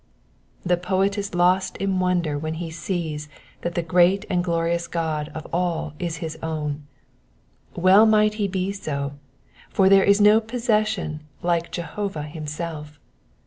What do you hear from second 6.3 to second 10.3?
own I Well might he be so, for there is